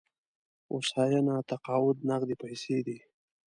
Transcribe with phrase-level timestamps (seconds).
[0.69, 2.97] هوساینه تقاعد نغدې پيسې دي.